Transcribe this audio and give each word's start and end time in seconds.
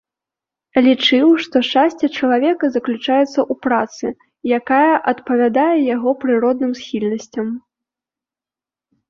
Лічыў, 0.85 1.25
што 1.43 1.55
шчасце 1.67 2.07
чалавека 2.17 2.65
заключаецца 2.77 3.27
ў 3.27 3.53
працы, 3.67 4.07
якая 4.59 4.93
адпавядае 5.13 5.75
яго 5.95 6.09
прыродным 6.25 6.71
схільнасцям. 6.83 7.47